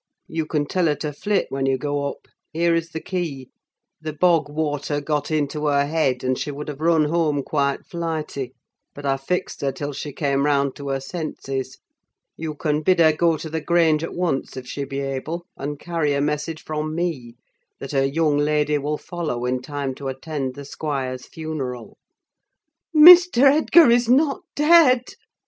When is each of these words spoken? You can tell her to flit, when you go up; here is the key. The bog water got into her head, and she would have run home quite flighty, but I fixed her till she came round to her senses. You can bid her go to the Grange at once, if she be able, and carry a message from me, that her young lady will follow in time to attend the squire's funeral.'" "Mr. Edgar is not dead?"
You 0.27 0.47
can 0.47 0.65
tell 0.65 0.87
her 0.87 0.95
to 0.95 1.13
flit, 1.13 1.45
when 1.51 1.67
you 1.67 1.77
go 1.77 2.07
up; 2.09 2.25
here 2.53 2.73
is 2.73 2.89
the 2.89 2.99
key. 2.99 3.51
The 4.01 4.11
bog 4.13 4.49
water 4.49 4.99
got 4.99 5.29
into 5.29 5.67
her 5.67 5.85
head, 5.85 6.23
and 6.23 6.39
she 6.39 6.49
would 6.49 6.69
have 6.69 6.79
run 6.81 7.05
home 7.05 7.43
quite 7.43 7.85
flighty, 7.85 8.55
but 8.95 9.05
I 9.05 9.17
fixed 9.17 9.61
her 9.61 9.71
till 9.71 9.93
she 9.93 10.11
came 10.11 10.43
round 10.47 10.75
to 10.77 10.87
her 10.89 10.99
senses. 10.99 11.77
You 12.35 12.55
can 12.55 12.81
bid 12.81 12.97
her 12.97 13.13
go 13.13 13.37
to 13.37 13.47
the 13.47 13.61
Grange 13.61 14.03
at 14.03 14.15
once, 14.15 14.57
if 14.57 14.65
she 14.65 14.85
be 14.85 15.01
able, 15.01 15.45
and 15.55 15.77
carry 15.79 16.13
a 16.15 16.19
message 16.21 16.63
from 16.63 16.95
me, 16.95 17.35
that 17.79 17.91
her 17.91 18.03
young 18.03 18.37
lady 18.39 18.79
will 18.79 18.97
follow 18.97 19.45
in 19.45 19.61
time 19.61 19.93
to 19.93 20.07
attend 20.07 20.55
the 20.55 20.65
squire's 20.65 21.27
funeral.'" 21.27 21.99
"Mr. 22.95 23.43
Edgar 23.43 23.91
is 23.91 24.09
not 24.09 24.41
dead?" 24.55 25.09